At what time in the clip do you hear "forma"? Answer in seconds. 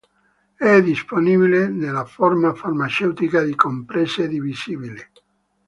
2.05-2.55